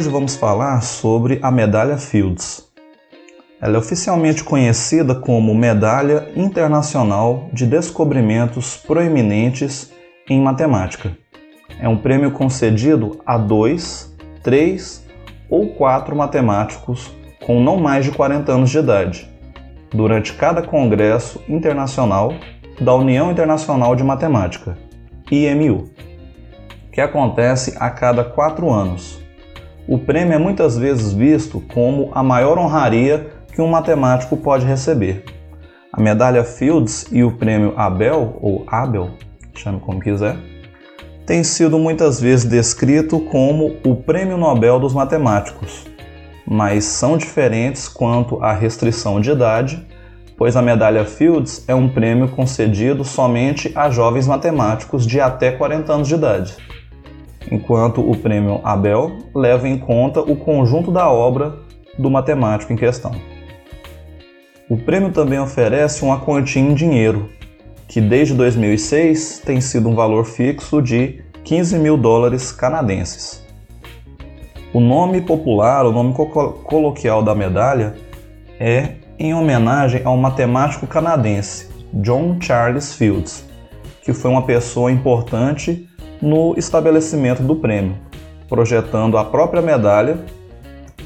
Hoje 0.00 0.08
vamos 0.08 0.34
falar 0.34 0.80
sobre 0.80 1.38
a 1.42 1.50
medalha 1.50 1.98
Fields. 1.98 2.66
Ela 3.60 3.76
é 3.76 3.78
oficialmente 3.78 4.42
conhecida 4.42 5.14
como 5.14 5.54
Medalha 5.54 6.32
Internacional 6.34 7.50
de 7.52 7.66
Descobrimentos 7.66 8.78
Proeminentes 8.78 9.92
em 10.26 10.40
Matemática. 10.40 11.14
É 11.78 11.86
um 11.86 11.98
prêmio 11.98 12.30
concedido 12.30 13.20
a 13.26 13.36
dois, 13.36 14.16
três 14.42 15.06
ou 15.50 15.74
quatro 15.74 16.16
matemáticos 16.16 17.14
com 17.44 17.62
não 17.62 17.76
mais 17.76 18.02
de 18.06 18.10
40 18.10 18.52
anos 18.52 18.70
de 18.70 18.78
idade, 18.78 19.30
durante 19.90 20.32
cada 20.32 20.62
congresso 20.62 21.42
internacional 21.46 22.32
da 22.80 22.94
União 22.94 23.30
Internacional 23.30 23.94
de 23.94 24.02
Matemática, 24.02 24.78
IMU, 25.30 25.90
que 26.90 27.02
acontece 27.02 27.76
a 27.78 27.90
cada 27.90 28.24
quatro 28.24 28.70
anos. 28.70 29.20
O 29.88 29.98
prêmio 29.98 30.34
é 30.34 30.38
muitas 30.38 30.76
vezes 30.76 31.12
visto 31.12 31.60
como 31.72 32.10
a 32.14 32.22
maior 32.22 32.58
honraria 32.58 33.28
que 33.52 33.60
um 33.60 33.68
matemático 33.68 34.36
pode 34.36 34.64
receber. 34.64 35.24
A 35.92 36.00
medalha 36.00 36.44
Fields 36.44 37.06
e 37.10 37.24
o 37.24 37.32
prêmio 37.32 37.74
Abel, 37.76 38.38
ou 38.40 38.64
Abel, 38.68 39.10
chame 39.54 39.80
como 39.80 40.00
quiser, 40.00 40.36
tem 41.26 41.44
sido 41.44 41.78
muitas 41.78 42.20
vezes 42.20 42.44
descrito 42.44 43.20
como 43.20 43.76
o 43.84 43.96
prêmio 43.96 44.36
Nobel 44.36 44.80
dos 44.80 44.94
matemáticos, 44.94 45.86
mas 46.46 46.84
são 46.84 47.16
diferentes 47.16 47.88
quanto 47.88 48.42
à 48.42 48.52
restrição 48.52 49.20
de 49.20 49.30
idade, 49.30 49.86
pois 50.36 50.56
a 50.56 50.62
medalha 50.62 51.04
Fields 51.04 51.64
é 51.68 51.74
um 51.74 51.88
prêmio 51.88 52.28
concedido 52.28 53.04
somente 53.04 53.70
a 53.74 53.90
jovens 53.90 54.26
matemáticos 54.26 55.06
de 55.06 55.20
até 55.20 55.52
40 55.52 55.92
anos 55.92 56.08
de 56.08 56.14
idade, 56.14 56.56
enquanto 57.50 58.00
o 58.00 58.16
prêmio 58.16 58.60
Abel 58.64 59.18
leva 59.34 59.68
em 59.68 59.78
conta 59.78 60.20
o 60.20 60.34
conjunto 60.34 60.90
da 60.90 61.10
obra 61.10 61.54
do 61.98 62.10
matemático 62.10 62.72
em 62.72 62.76
questão. 62.76 63.12
O 64.68 64.76
prêmio 64.76 65.12
também 65.12 65.38
oferece 65.38 66.04
uma 66.04 66.20
quantia 66.20 66.62
em 66.62 66.74
dinheiro, 66.74 67.28
que 67.88 68.00
desde 68.00 68.34
2006 68.34 69.42
tem 69.44 69.60
sido 69.60 69.88
um 69.88 69.94
valor 69.94 70.24
fixo 70.24 70.80
de 70.80 71.24
15 71.44 71.78
mil 71.78 71.96
dólares 71.96 72.52
canadenses. 72.52 73.44
O 74.72 74.78
nome 74.78 75.20
popular, 75.20 75.84
o 75.84 75.90
nome 75.90 76.14
coloquial 76.14 77.22
da 77.22 77.34
medalha 77.34 77.94
é 78.60 78.92
em 79.18 79.34
homenagem 79.34 80.02
ao 80.04 80.16
matemático 80.16 80.86
canadense 80.86 81.68
John 81.94 82.40
Charles 82.40 82.94
Fields, 82.94 83.44
que 84.04 84.12
foi 84.12 84.30
uma 84.30 84.42
pessoa 84.42 84.92
importante 84.92 85.88
no 86.20 86.54
estabelecimento 86.56 87.42
do 87.42 87.56
prêmio, 87.56 87.96
projetando 88.48 89.16
a 89.16 89.24
própria 89.24 89.62
medalha 89.62 90.18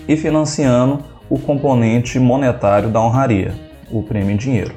e 0.09 0.17
financiando 0.17 1.01
o 1.29 1.39
componente 1.39 2.19
monetário 2.19 2.89
da 2.89 3.01
honraria, 3.01 3.55
o 3.91 4.03
prêmio 4.03 4.33
em 4.33 4.37
dinheiro. 4.37 4.75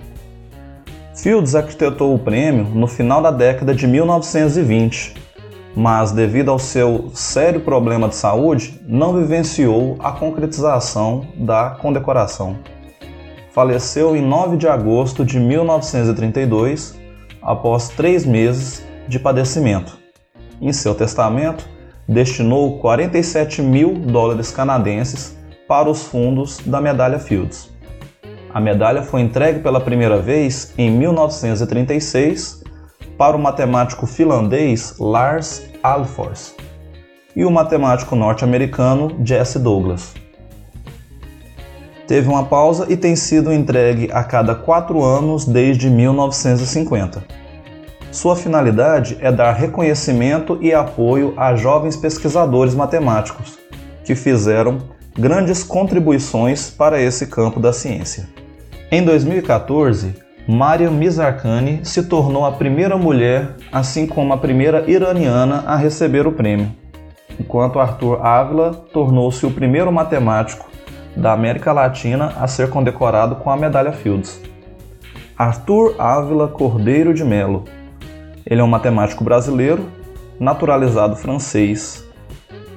Fields 1.16 1.56
arquitetou 1.56 2.14
o 2.14 2.20
prêmio 2.20 2.66
no 2.66 2.88
final 2.88 3.22
da 3.22 3.32
década 3.32 3.74
de 3.74 3.88
1920 3.88 5.28
mas 5.78 6.12
devido 6.12 6.50
ao 6.50 6.58
seu 6.58 7.12
sério 7.14 7.62
problema 7.62 8.10
de 8.10 8.16
saúde, 8.16 8.82
não 8.88 9.14
vivenciou 9.14 9.96
a 10.00 10.12
concretização 10.12 11.28
da 11.36 11.78
condecoração. 11.80 12.58
Faleceu 13.52 14.16
em 14.16 14.22
9 14.24 14.58
de 14.58 14.68
agosto 14.68 15.24
de 15.24 15.40
1932, 15.40 16.98
após 17.40 17.90
três 17.90 18.26
meses 18.26 18.84
de 19.08 19.20
padecimento. 19.20 20.00
Em 20.62 20.74
seu 20.74 20.96
testamento, 20.96 21.68
destinou 22.08 22.80
47 22.80 23.62
mil 23.62 23.94
dólares 23.94 24.52
canadenses 24.52 25.38
para 25.68 25.90
os 25.90 26.04
fundos 26.04 26.60
da 26.66 26.80
medalha 26.80 27.20
Fields. 27.20 27.70
A 28.54 28.60
medalha 28.60 29.04
foi 29.04 29.22
entregue 29.22 29.60
pela 29.60 29.80
primeira 29.80 30.18
vez 30.18 30.74
em 30.78 30.90
1936 30.90 32.64
para 33.18 33.36
o 33.36 33.40
matemático 33.40 34.08
finlandês 34.08 34.96
Lars 35.00 35.64
Alfors 35.84 36.56
e 37.36 37.46
o 37.46 37.52
matemático 37.52 38.16
norte-americano 38.16 39.16
Jesse 39.24 39.60
Douglas. 39.60 40.14
Teve 42.08 42.30
uma 42.30 42.46
pausa 42.46 42.86
e 42.90 42.96
tem 42.96 43.16
sido 43.16 43.52
entregue 43.52 44.10
a 44.14 44.24
cada 44.24 44.56
quatro 44.56 45.04
anos 45.04 45.46
desde 45.46 45.90
1950. 45.90 47.47
Sua 48.18 48.36
finalidade 48.36 49.16
é 49.22 49.32
dar 49.32 49.52
reconhecimento 49.52 50.58
e 50.60 50.74
apoio 50.74 51.36
a 51.38 51.56
jovens 51.56 51.96
pesquisadores 51.96 52.74
matemáticos 52.74 53.60
que 54.04 54.16
fizeram 54.16 54.80
grandes 55.16 55.64
contribuições 55.64 56.72
para 56.72 57.00
esse 57.00 57.28
campo 57.28 57.60
da 57.60 57.72
ciência. 57.72 58.28
Em 58.92 59.06
2014, 59.06 60.16
Mariam 60.48 60.94
Mizarkani 60.94 61.82
se 61.84 62.02
tornou 62.02 62.44
a 62.44 62.52
primeira 62.52 62.98
mulher, 62.98 63.52
assim 63.72 64.08
como 64.08 64.34
a 64.34 64.38
primeira 64.38 64.90
iraniana 64.90 65.64
a 65.68 65.76
receber 65.76 66.26
o 66.26 66.32
prêmio, 66.32 66.72
enquanto 67.40 67.80
Arthur 67.80 68.26
Ávila 68.26 68.74
tornou-se 68.92 69.46
o 69.46 69.52
primeiro 69.52 69.92
matemático 69.92 70.68
da 71.16 71.34
América 71.34 71.72
Latina 71.72 72.34
a 72.40 72.48
ser 72.48 72.72
condecorado 72.72 73.36
com 73.36 73.52
a 73.52 73.56
medalha 73.56 73.92
Fields. 73.92 74.42
Arthur 75.38 75.94
Ávila 76.00 76.48
Cordeiro 76.48 77.14
de 77.14 77.24
Melo. 77.24 77.77
Ele 78.50 78.62
é 78.62 78.64
um 78.64 78.68
matemático 78.68 79.26
brasileiro, 79.26 79.90
naturalizado 80.40 81.18
francês. 81.18 82.06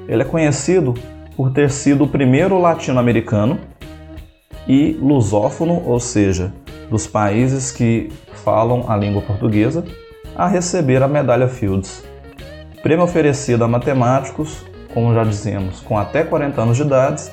Ele 0.09 0.23
é 0.23 0.25
conhecido 0.25 0.95
por 1.37 1.53
ter 1.53 1.71
sido 1.71 2.05
o 2.05 2.09
primeiro 2.09 2.59
latino-americano 2.59 3.57
e 4.67 4.99
lusófono, 5.01 5.81
ou 5.87 6.01
seja, 6.01 6.53
dos 6.91 7.07
países 7.07 7.71
que 7.71 8.11
falam 8.45 8.85
a 8.89 8.97
língua 8.97 9.23
portuguesa 9.23 9.85
a 10.35 10.49
receber 10.49 11.05
a 11.05 11.09
medalha 11.09 11.47
Fields. 11.47 12.05
Prêmio 12.83 13.05
oferecido 13.05 13.63
a 13.63 13.69
matemáticos, 13.69 14.65
como 14.93 15.15
já 15.15 15.23
dizemos, 15.23 15.81
com 15.81 15.97
até 15.97 16.25
40 16.25 16.61
anos 16.61 16.77
de 16.77 16.83
idade 16.83 17.31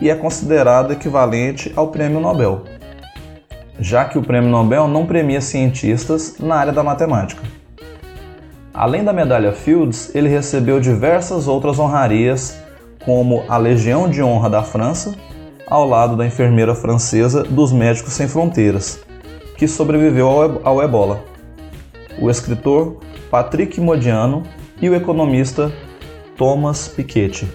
e 0.00 0.08
é 0.08 0.14
considerado 0.14 0.92
equivalente 0.92 1.72
ao 1.74 1.88
Prêmio 1.88 2.20
Nobel, 2.20 2.62
já 3.80 4.04
que 4.04 4.16
o 4.16 4.22
Prêmio 4.22 4.48
Nobel 4.48 4.86
não 4.86 5.06
premia 5.06 5.40
cientistas 5.40 6.36
na 6.38 6.54
área 6.54 6.72
da 6.72 6.84
matemática. 6.84 7.59
Além 8.80 9.04
da 9.04 9.12
medalha 9.12 9.52
Fields, 9.52 10.10
ele 10.14 10.30
recebeu 10.30 10.80
diversas 10.80 11.46
outras 11.46 11.78
honrarias, 11.78 12.56
como 13.04 13.44
a 13.46 13.58
Legião 13.58 14.08
de 14.08 14.22
Honra 14.22 14.48
da 14.48 14.62
França 14.62 15.14
ao 15.66 15.86
lado 15.86 16.16
da 16.16 16.24
enfermeira 16.24 16.74
francesa 16.74 17.42
dos 17.42 17.74
Médicos 17.74 18.14
Sem 18.14 18.26
Fronteiras, 18.26 18.98
que 19.58 19.68
sobreviveu 19.68 20.60
ao 20.64 20.82
ebola, 20.82 21.22
o 22.18 22.30
escritor 22.30 22.96
Patrick 23.30 23.78
Modiano 23.78 24.44
e 24.80 24.88
o 24.88 24.94
economista 24.94 25.70
Thomas 26.34 26.88
Piketty. 26.88 27.46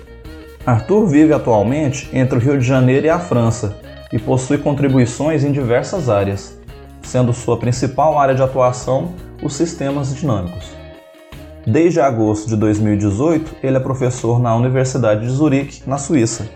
Arthur 0.63 1.07
vive 1.07 1.33
atualmente 1.33 2.07
entre 2.13 2.37
o 2.37 2.39
Rio 2.39 2.59
de 2.59 2.67
Janeiro 2.67 3.07
e 3.07 3.09
a 3.09 3.17
França 3.17 3.75
e 4.13 4.19
possui 4.19 4.59
contribuições 4.59 5.43
em 5.43 5.51
diversas 5.51 6.07
áreas, 6.07 6.55
sendo 7.01 7.33
sua 7.33 7.57
principal 7.57 8.19
área 8.19 8.35
de 8.35 8.43
atuação 8.43 9.15
os 9.41 9.55
sistemas 9.55 10.15
dinâmicos. 10.15 10.84
Desde 11.67 11.99
agosto 11.99 12.47
de 12.47 12.55
2018, 12.55 13.55
ele 13.63 13.77
é 13.77 13.79
professor 13.79 14.39
na 14.39 14.55
Universidade 14.55 15.21
de 15.21 15.29
Zurique, 15.29 15.81
na 15.87 15.97
Suíça, 15.97 16.47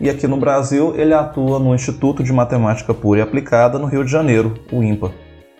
e 0.00 0.10
aqui 0.10 0.26
no 0.26 0.36
Brasil 0.36 0.92
ele 0.96 1.14
atua 1.14 1.60
no 1.60 1.72
Instituto 1.72 2.20
de 2.24 2.32
Matemática 2.32 2.92
Pura 2.92 3.20
e 3.20 3.22
Aplicada 3.22 3.78
no 3.78 3.86
Rio 3.86 4.04
de 4.04 4.10
Janeiro, 4.10 4.54
o 4.72 4.82
IMPA. 4.82 5.12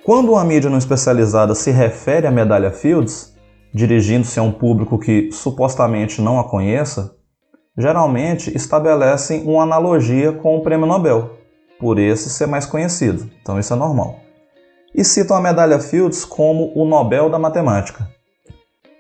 Quando 0.05 0.33
uma 0.33 0.45
mídia 0.45 0.69
não 0.69 0.77
especializada 0.77 1.55
se 1.55 1.71
refere 1.71 2.27
à 2.27 2.33
medalha 2.33 2.72
Fields, 2.72 3.33
dirigindo-se 3.72 4.41
a 4.41 4.42
um 4.42 4.51
público 4.51 4.98
que 4.98 5.31
supostamente 5.31 6.21
não 6.21 6.41
a 6.41 6.48
conheça, 6.48 7.15
geralmente 7.78 8.54
estabelecem 8.57 9.45
uma 9.45 9.63
analogia 9.63 10.33
com 10.33 10.57
o 10.57 10.63
Prêmio 10.63 10.86
Nobel, 10.86 11.31
por 11.78 12.01
esse 12.01 12.28
ser 12.28 12.47
mais 12.47 12.66
conhecido, 12.66 13.31
então 13.41 13.57
isso 13.57 13.72
é 13.72 13.77
normal. 13.77 14.16
E 14.92 15.04
citam 15.04 15.36
a 15.36 15.41
medalha 15.41 15.78
Fields 15.78 16.25
como 16.25 16.72
o 16.75 16.84
Nobel 16.84 17.31
da 17.31 17.39
Matemática. 17.39 18.16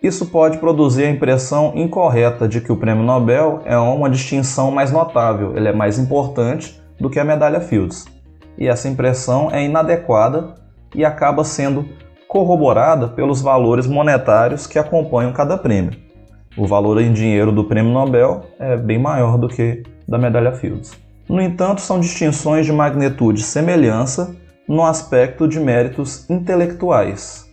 Isso 0.06 0.26
pode 0.26 0.58
produzir 0.58 1.02
a 1.02 1.10
impressão 1.10 1.72
incorreta 1.74 2.46
de 2.46 2.60
que 2.60 2.70
o 2.70 2.76
prêmio 2.76 3.02
Nobel 3.02 3.62
é 3.64 3.76
uma 3.76 4.08
distinção 4.08 4.70
mais 4.70 4.92
notável, 4.92 5.56
ele 5.56 5.66
é 5.66 5.72
mais 5.72 5.98
importante 5.98 6.80
do 7.00 7.10
que 7.10 7.18
a 7.18 7.24
medalha 7.24 7.60
Fields. 7.60 8.04
E 8.56 8.68
essa 8.68 8.88
impressão 8.88 9.50
é 9.50 9.64
inadequada 9.64 10.54
e 10.94 11.04
acaba 11.04 11.42
sendo 11.42 11.88
corroborada 12.28 13.08
pelos 13.08 13.42
valores 13.42 13.88
monetários 13.88 14.64
que 14.64 14.78
acompanham 14.78 15.32
cada 15.32 15.58
prêmio. 15.58 15.98
O 16.56 16.68
valor 16.68 17.00
em 17.00 17.12
dinheiro 17.12 17.50
do 17.50 17.64
prêmio 17.64 17.92
Nobel 17.92 18.42
é 18.60 18.76
bem 18.76 19.00
maior 19.00 19.36
do 19.36 19.48
que 19.48 19.82
da 20.06 20.16
medalha 20.16 20.52
Fields. 20.52 20.92
No 21.28 21.42
entanto, 21.42 21.80
são 21.80 21.98
distinções 21.98 22.64
de 22.64 22.72
magnitude 22.72 23.42
semelhança 23.42 24.36
no 24.68 24.84
aspecto 24.84 25.48
de 25.48 25.58
méritos 25.58 26.30
intelectuais, 26.30 27.45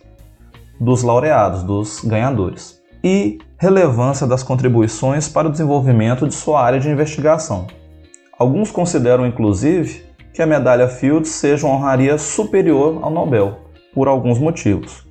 dos 0.80 1.02
laureados, 1.02 1.62
dos 1.62 2.00
ganhadores. 2.04 2.82
e 3.04 3.38
relevância 3.58 4.26
das 4.26 4.42
contribuições 4.42 5.28
para 5.28 5.46
o 5.46 5.50
desenvolvimento 5.50 6.26
de 6.26 6.32
sua 6.32 6.62
área 6.62 6.80
de 6.80 6.88
investigação. 6.88 7.66
Alguns 8.38 8.70
consideram, 8.70 9.26
inclusive, 9.26 10.04
que 10.32 10.40
a 10.40 10.46
medalha 10.46 10.88
Fields 10.88 11.30
seja 11.30 11.66
uma 11.66 11.76
honraria 11.76 12.16
superior 12.16 12.98
ao 13.02 13.10
Nobel, 13.10 13.58
por 13.94 14.08
alguns 14.08 14.38
motivos. 14.38 15.06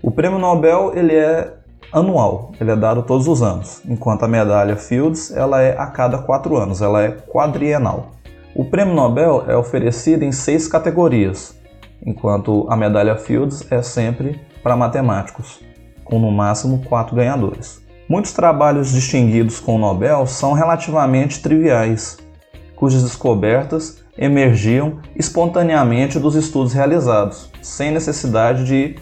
O 0.00 0.12
prêmio 0.12 0.38
Nobel 0.38 0.92
ele 0.94 1.14
é 1.14 1.54
anual, 1.92 2.52
ele 2.60 2.70
é 2.70 2.76
dado 2.76 3.02
todos 3.02 3.26
os 3.26 3.42
anos, 3.42 3.82
enquanto 3.84 4.22
a 4.22 4.28
medalha 4.28 4.76
Fields 4.76 5.32
ela 5.36 5.60
é 5.60 5.76
a 5.76 5.86
cada 5.86 6.18
quatro 6.18 6.56
anos, 6.56 6.80
ela 6.80 7.02
é 7.02 7.10
quadrienal. 7.10 8.12
O 8.54 8.64
prêmio 8.64 8.94
Nobel 8.94 9.44
é 9.48 9.56
oferecido 9.56 10.24
em 10.24 10.30
seis 10.30 10.68
categorias, 10.68 11.54
enquanto 12.04 12.64
a 12.70 12.76
medalha 12.76 13.16
Fields 13.16 13.70
é 13.70 13.82
sempre 13.82 14.40
para 14.62 14.76
matemáticos, 14.76 15.60
com 16.04 16.18
no 16.18 16.30
máximo 16.30 16.82
quatro 16.84 17.16
ganhadores. 17.16 17.82
Muitos 18.08 18.32
trabalhos 18.32 18.90
distinguidos 18.92 19.60
com 19.60 19.76
o 19.76 19.78
Nobel 19.78 20.26
são 20.26 20.52
relativamente 20.52 21.42
triviais, 21.42 22.16
cujas 22.74 23.02
descobertas 23.02 24.02
emergiam 24.16 24.98
espontaneamente 25.14 26.18
dos 26.18 26.34
estudos 26.34 26.72
realizados, 26.72 27.50
sem 27.60 27.90
necessidade 27.90 28.64
de 28.64 28.96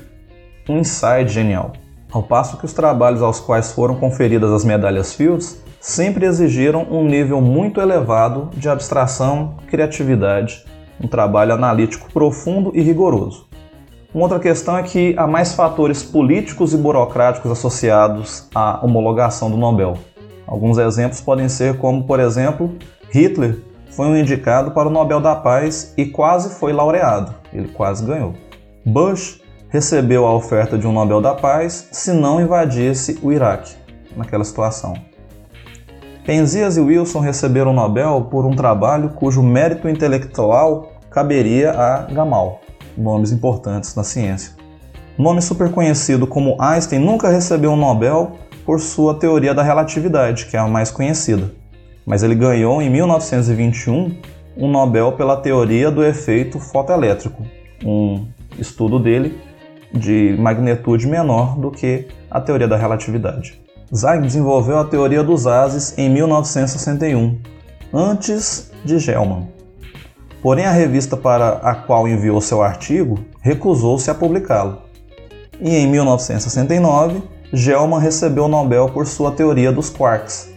um 0.68 0.78
insight 0.78 1.28
genial. 1.28 1.72
Ao 2.10 2.22
passo 2.22 2.56
que 2.56 2.64
os 2.64 2.72
trabalhos 2.72 3.22
aos 3.22 3.40
quais 3.40 3.72
foram 3.72 3.94
conferidas 3.94 4.50
as 4.50 4.64
medalhas 4.64 5.12
Fields 5.14 5.62
sempre 5.80 6.26
exigiram 6.26 6.86
um 6.90 7.06
nível 7.06 7.40
muito 7.40 7.80
elevado 7.80 8.50
de 8.54 8.68
abstração, 8.68 9.56
criatividade, 9.68 10.64
um 11.00 11.06
trabalho 11.06 11.54
analítico 11.54 12.10
profundo 12.12 12.72
e 12.74 12.80
rigoroso. 12.80 13.45
Uma 14.16 14.22
outra 14.22 14.38
questão 14.38 14.78
é 14.78 14.82
que 14.82 15.14
há 15.18 15.26
mais 15.26 15.52
fatores 15.52 16.02
políticos 16.02 16.72
e 16.72 16.76
burocráticos 16.78 17.50
associados 17.50 18.48
à 18.54 18.82
homologação 18.82 19.50
do 19.50 19.58
Nobel. 19.58 19.98
Alguns 20.46 20.78
exemplos 20.78 21.20
podem 21.20 21.50
ser 21.50 21.76
como, 21.76 22.04
por 22.04 22.18
exemplo, 22.18 22.74
Hitler 23.10 23.58
foi 23.90 24.06
um 24.06 24.16
indicado 24.16 24.70
para 24.70 24.88
o 24.88 24.90
Nobel 24.90 25.20
da 25.20 25.36
Paz 25.36 25.92
e 25.98 26.06
quase 26.06 26.58
foi 26.58 26.72
laureado, 26.72 27.34
ele 27.52 27.68
quase 27.68 28.06
ganhou. 28.06 28.32
Bush 28.86 29.42
recebeu 29.68 30.24
a 30.24 30.34
oferta 30.34 30.78
de 30.78 30.86
um 30.86 30.92
Nobel 30.92 31.20
da 31.20 31.34
Paz 31.34 31.86
se 31.92 32.14
não 32.14 32.40
invadisse 32.40 33.18
o 33.22 33.30
Iraque, 33.30 33.76
naquela 34.16 34.44
situação. 34.44 34.94
Penzias 36.24 36.78
e 36.78 36.80
Wilson 36.80 37.20
receberam 37.20 37.70
o 37.70 37.74
Nobel 37.74 38.28
por 38.30 38.46
um 38.46 38.56
trabalho 38.56 39.10
cujo 39.10 39.42
mérito 39.42 39.86
intelectual 39.90 40.92
caberia 41.10 41.72
a 41.72 41.98
Gamal, 42.10 42.62
nomes 42.96 43.32
importantes 43.32 43.94
na 43.94 44.04
ciência. 44.04 44.52
Nome 45.18 45.40
super 45.40 45.70
conhecido 45.70 46.26
como 46.26 46.60
Einstein 46.60 46.98
nunca 46.98 47.28
recebeu 47.28 47.72
um 47.72 47.76
Nobel 47.76 48.32
por 48.64 48.80
sua 48.80 49.14
teoria 49.14 49.54
da 49.54 49.62
relatividade, 49.62 50.46
que 50.46 50.56
é 50.56 50.60
a 50.60 50.66
mais 50.66 50.90
conhecida, 50.90 51.52
mas 52.04 52.22
ele 52.22 52.34
ganhou 52.34 52.82
em 52.82 52.90
1921 52.90 54.14
um 54.56 54.68
Nobel 54.68 55.12
pela 55.12 55.36
teoria 55.36 55.90
do 55.90 56.04
efeito 56.04 56.58
fotoelétrico, 56.58 57.42
um 57.84 58.26
estudo 58.58 58.98
dele 58.98 59.38
de 59.92 60.36
magnitude 60.38 61.06
menor 61.06 61.58
do 61.58 61.70
que 61.70 62.08
a 62.30 62.40
teoria 62.40 62.68
da 62.68 62.76
relatividade. 62.76 63.60
Zeiss 63.94 64.22
desenvolveu 64.22 64.78
a 64.78 64.84
teoria 64.84 65.22
dos 65.22 65.46
ases 65.46 65.96
em 65.96 66.10
1961, 66.10 67.38
antes 67.92 68.72
de 68.84 68.98
Gelman. 68.98 69.55
Porém, 70.46 70.64
a 70.64 70.70
revista 70.70 71.16
para 71.16 71.54
a 71.54 71.74
qual 71.74 72.06
enviou 72.06 72.40
seu 72.40 72.62
artigo 72.62 73.18
recusou-se 73.40 74.08
a 74.08 74.14
publicá-lo. 74.14 74.78
E 75.60 75.74
em 75.74 75.88
1969, 75.88 77.20
Gelman 77.52 77.98
recebeu 77.98 78.44
o 78.44 78.48
Nobel 78.48 78.88
por 78.90 79.08
sua 79.08 79.32
teoria 79.32 79.72
dos 79.72 79.90
quarks, 79.90 80.48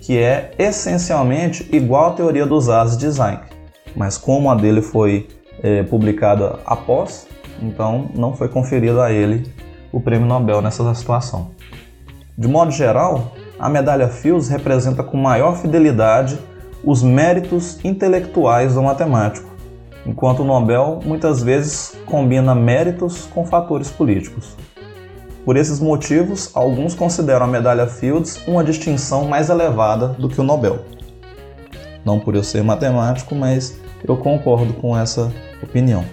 que 0.00 0.18
é 0.18 0.50
essencialmente 0.58 1.68
igual 1.70 2.06
à 2.06 2.14
teoria 2.14 2.44
dos 2.44 2.68
ases 2.68 2.98
de 2.98 3.08
Zeiss, 3.08 3.42
mas 3.94 4.18
como 4.18 4.50
a 4.50 4.56
dele 4.56 4.82
foi 4.82 5.28
é, 5.62 5.84
publicada 5.84 6.58
após, 6.66 7.28
então 7.62 8.10
não 8.16 8.34
foi 8.34 8.48
conferido 8.48 9.00
a 9.00 9.12
ele 9.12 9.48
o 9.92 10.00
prêmio 10.00 10.26
Nobel 10.26 10.60
nessa 10.60 10.92
situação. 10.96 11.52
De 12.36 12.48
modo 12.48 12.72
geral, 12.72 13.36
a 13.56 13.68
medalha 13.68 14.08
Fields 14.08 14.48
representa 14.48 15.04
com 15.04 15.16
maior 15.16 15.56
fidelidade 15.56 16.36
os 16.90 17.02
méritos 17.02 17.78
intelectuais 17.84 18.72
do 18.72 18.82
matemático, 18.82 19.46
enquanto 20.06 20.40
o 20.40 20.44
Nobel 20.44 21.00
muitas 21.04 21.42
vezes 21.42 21.92
combina 22.06 22.54
méritos 22.54 23.26
com 23.26 23.44
fatores 23.44 23.90
políticos. 23.90 24.56
Por 25.44 25.58
esses 25.58 25.80
motivos, 25.80 26.50
alguns 26.54 26.94
consideram 26.94 27.44
a 27.44 27.46
medalha 27.46 27.86
Fields 27.86 28.40
uma 28.48 28.64
distinção 28.64 29.26
mais 29.26 29.50
elevada 29.50 30.08
do 30.18 30.30
que 30.30 30.40
o 30.40 30.42
Nobel. 30.42 30.78
Não 32.06 32.18
por 32.18 32.34
eu 32.34 32.42
ser 32.42 32.64
matemático, 32.64 33.34
mas 33.34 33.78
eu 34.02 34.16
concordo 34.16 34.72
com 34.72 34.96
essa 34.96 35.30
opinião. 35.62 36.06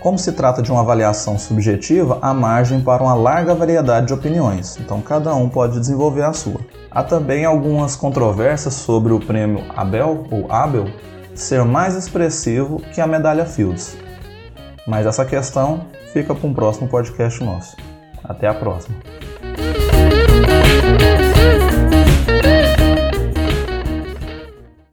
Como 0.00 0.18
se 0.18 0.32
trata 0.32 0.62
de 0.62 0.72
uma 0.72 0.80
avaliação 0.80 1.38
subjetiva, 1.38 2.18
há 2.22 2.32
margem 2.32 2.80
para 2.80 3.02
uma 3.02 3.14
larga 3.14 3.54
variedade 3.54 4.06
de 4.06 4.14
opiniões, 4.14 4.78
então 4.80 5.02
cada 5.02 5.34
um 5.34 5.50
pode 5.50 5.78
desenvolver 5.78 6.22
a 6.22 6.32
sua. 6.32 6.60
Há 6.90 7.02
também 7.02 7.44
algumas 7.44 7.94
controvérsias 7.94 8.74
sobre 8.74 9.12
o 9.12 9.20
prêmio 9.20 9.64
Abel 9.76 10.24
ou 10.30 10.50
Abel 10.50 10.86
ser 11.34 11.64
mais 11.64 11.94
expressivo 11.94 12.82
que 12.94 13.00
a 13.00 13.06
medalha 13.06 13.44
Fields. 13.44 13.96
Mas 14.86 15.06
essa 15.06 15.24
questão 15.24 15.86
fica 16.12 16.34
para 16.34 16.48
um 16.48 16.54
próximo 16.54 16.88
podcast 16.88 17.42
nosso. 17.44 17.76
Até 18.24 18.48
a 18.48 18.54
próxima. 18.54 18.96